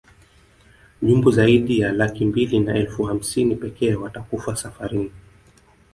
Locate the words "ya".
1.79-1.91